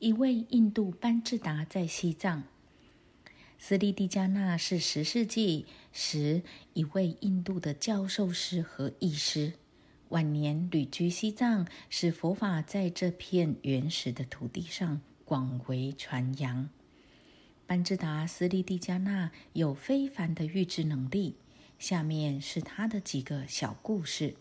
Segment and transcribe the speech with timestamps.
[0.00, 2.44] 一位印度班智达在西藏。
[3.58, 9.54] 斯利蒂加纳是十世纪时一位印度的教授师和医师，
[10.10, 16.68] 晚年旅居西藏，使佛法在这片原始的土地上广为传扬。
[17.66, 21.34] 班智达斯利蒂加纳有非凡的预知能力，
[21.80, 24.36] 下面是他的几个小故事。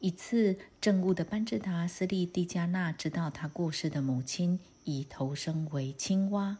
[0.00, 6.56] 一次，正悟的班智达斯利蒂加纳知道他过世的母亲已投生为青蛙，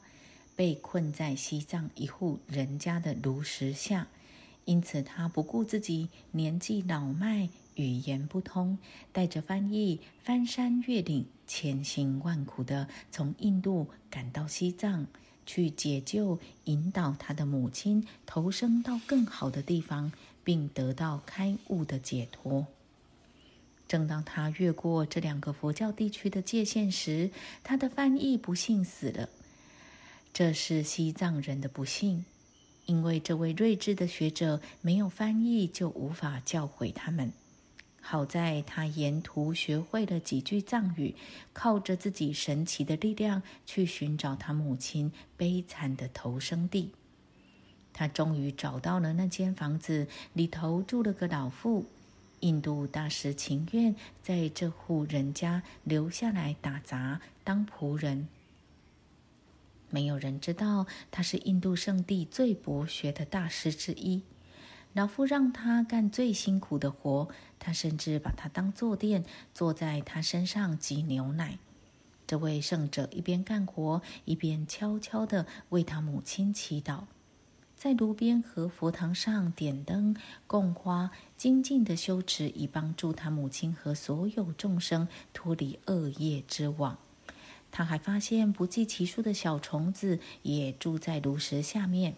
[0.54, 4.08] 被困在西藏一户人家的炉石下，
[4.66, 8.76] 因此他不顾自己年纪老迈、语言不通，
[9.10, 15.06] 带着翻译翻山越岭、千辛万苦的从印度赶到西藏，
[15.46, 20.12] 去解救、引导他的母亲投生到更好的地方，
[20.44, 22.66] 并得到开悟的解脱。
[23.90, 27.32] 正当他越过这两个佛教地区的界限时，
[27.64, 29.28] 他的翻译不幸死了。
[30.32, 32.24] 这是西藏人的不幸，
[32.86, 37.32] 因为这位睿智的学者没有翻译，就无法教诲他们。
[38.00, 41.16] 好在他沿途学会了几句藏语，
[41.52, 46.92] 靠着自己神奇的力量去寻找他母亲悲惨的投生地。
[47.92, 51.86] 他终于找到了那间房子，里头住了个老妇。
[52.40, 58.28] 印度大师情愿在这户人家留下来打杂当仆人。
[59.90, 64.22] 没有人知道他是印度圣地最博学的大师之一。
[64.92, 67.28] 老夫让他干最辛苦的活，
[67.60, 71.58] 他甚至把他当坐垫，坐在他身上挤牛奶。
[72.26, 77.04] 这位圣者一边干活，一边悄悄地为他母亲祈祷。
[77.80, 80.14] 在炉边和佛堂上点灯
[80.46, 86.98] 供花，精进的修持，以帮助他母亲和所有众生脱离恶业之网。
[87.72, 92.16] 他还发现不计其数的小虫子也住在炉石下面，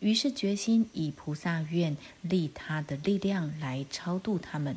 [0.00, 4.76] 于是决心以菩萨愿利他的力量来超度他们。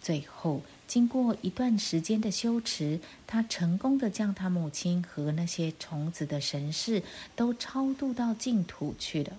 [0.00, 0.62] 最后。
[0.92, 7.02] 经过一段时间的修持，他成功的将他母亲和那些虫子的神识
[7.34, 9.38] 都超度到净土去了。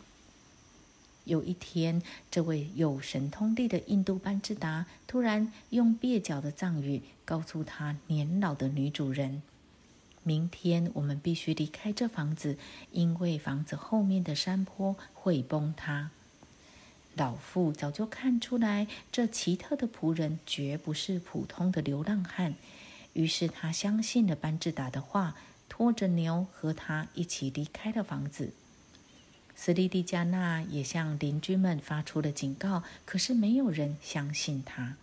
[1.25, 9.43] 有一天，这位有神通力的印度班智达突然用蹩脚的藏语告诉他年老的女主人
[10.23, 12.57] ：“明天我们必须离开这房子，
[12.91, 16.09] 因为房子后面的山坡会崩塌。”
[17.15, 22.55] 老妇早就看出来，这奇特的仆人绝不是普通的流浪汉，
[23.13, 25.35] 于是他相信了班智达的话，
[25.69, 28.53] 拖着牛和他一起离开了房子。
[29.55, 34.97] 斯利蒂加纳也向邻居们发出了警告，可是没有人相信他。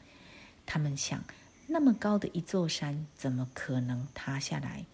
[0.67, 1.23] 他们想，
[1.69, 4.85] 那么高的一座山，怎么可能塌下来？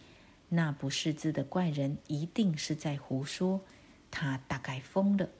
[0.50, 3.62] 那不识字的怪人一定是在胡说，
[4.10, 5.30] 他大概疯了。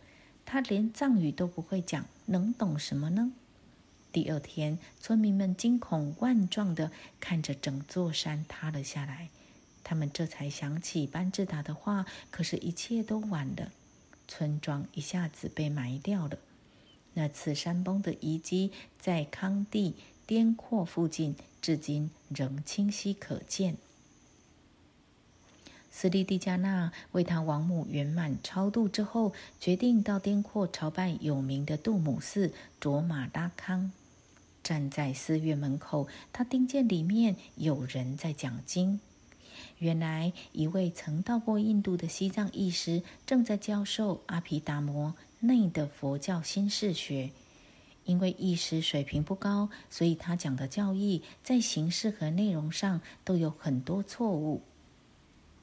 [0.46, 3.32] 他连藏语都不会讲，能懂什么呢？
[4.12, 6.90] 第二天，村民们惊恐万状地
[7.20, 9.28] 看着整座山塌了下来，
[9.84, 13.72] 他们这才想起班智达的话，可是，一切都晚了。
[14.28, 16.38] 村庄一下子被埋掉了。
[17.14, 19.96] 那次山崩的遗迹在康地
[20.26, 23.76] 颠阔附近，至今仍清晰可见。
[25.98, 33.90] 斯利蒂加纳为他王母圆满超度之后，决定到滇阔朝拜有名的杜姆寺卓玛拉康。
[34.62, 39.00] 站在寺院门口，他听见里面有人在讲经。
[39.78, 47.30] 原来，一位曾到过印度的西藏义师正在教授阿毗达摩内的佛教新事学。
[48.04, 54.60] 因为义师水平不高，所以他讲的教义在形式和内容上都有很多错误。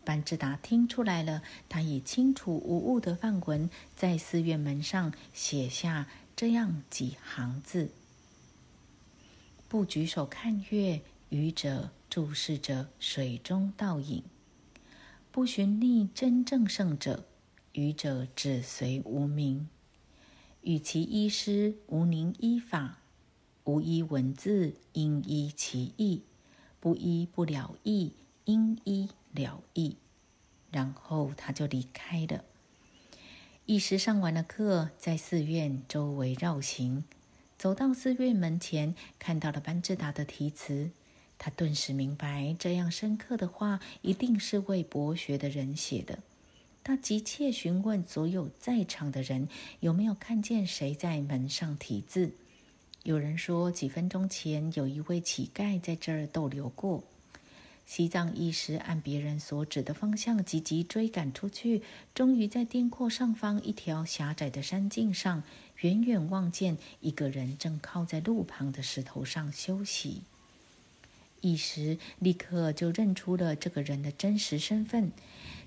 [0.05, 7.89] 班智达听出来了，他以清楚无误的梵文在寺院门上写下这样几行字
[9.69, 14.23] ：“不举手看月，愚者注视着水中倒影；
[15.31, 17.25] 不寻觅真正圣者，
[17.71, 19.69] 愚者只随无名。
[20.63, 22.97] 与其依师，无宁依法；
[23.63, 26.21] 无依文字，应依其意；
[26.79, 28.11] 不依不了意，
[28.45, 29.97] 应依。”了义，
[30.73, 32.43] 然后他就离开了。
[33.65, 37.05] 一时上完了课，在寺院周围绕行，
[37.57, 40.91] 走到寺院门前，看到了班智达的题词，
[41.37, 46.19] 他顿时明白，这样深刻的话一定是为博学的人写的。
[46.83, 49.47] 他急切询问所有在场的人，
[49.79, 52.33] 有没有看见谁在门上题字。
[53.03, 57.03] 有人说，几分钟前有一位乞丐在这儿逗留过。
[57.85, 61.83] 西藏医师按别人所指的方向急急追赶出去，
[62.15, 65.43] 终于在颠阔上方一条狭窄的山径上，
[65.81, 70.21] 远远望见一个人正靠在路旁的石头上休息。
[71.41, 75.11] 一时立刻就认出了这个人的真实身份，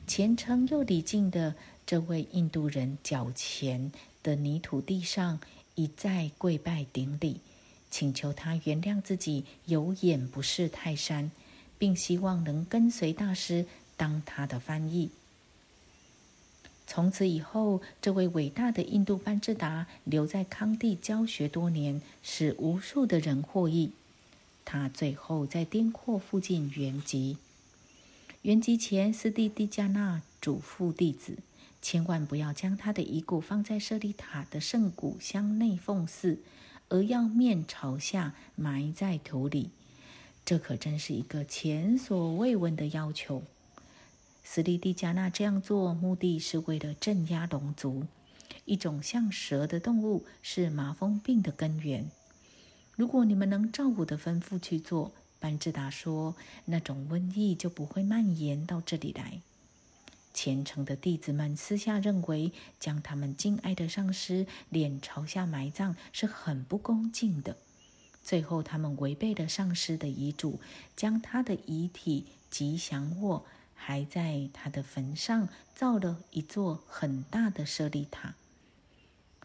[0.06, 1.54] 虔诚又礼敬的
[1.84, 3.92] 这位印度人脚前
[4.22, 5.38] 的泥土地上
[5.74, 7.40] 一再跪拜顶礼，
[7.90, 11.30] 请求他原谅自己有眼不识泰山。
[11.78, 15.10] 并希望能跟随大师当他的翻译。
[16.86, 23.90] 从此以后，这位伟大的印度班智达留在康地教学多年，使无数的人获益。
[24.64, 27.36] 他最后在颠阔附近圆寂。
[28.42, 31.38] 圆寂前，斯蒂蒂加纳嘱咐弟子，
[31.82, 36.38] 千万不要将他的遗骨放在舍利塔的圣骨箱内奉祀，
[36.88, 39.70] 而要面朝下埋在土里。
[40.46, 43.42] 这可真是一个前所未闻的要求。
[44.44, 48.04] 斯利蒂加纳这样做，目的是为了镇压龙族，
[48.64, 52.08] 一种像蛇的动物，是麻风病的根源。
[52.94, 55.10] 如果你们能照我的吩咐去做，
[55.40, 59.40] 班智达说，那种瘟疫就不会蔓延到这里来。
[60.32, 67.56] 虔诚的弟子们私下认为，将他们敬爱的上师脸朝下埋葬是很不恭敬的。
[68.26, 70.58] 最后，他们违背了上师的遗嘱，
[70.96, 78.34] 将他的遗体吉祥卧，还在他的坟上造了一座很大的舍利塔。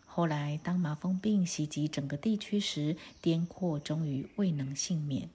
[0.07, 5.29] 后来，当麻风病袭击整个地区时，颠阔终于未能幸免。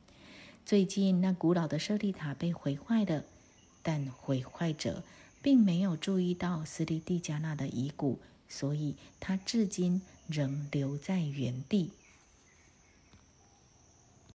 [0.64, 3.22] 最近，那古老的舍利塔被毁坏了，
[3.81, 5.04] 但毁坏者
[5.40, 8.19] 并没有注意到斯利蒂加纳的遗骨，
[8.49, 11.92] 所以他至今仍留在原地。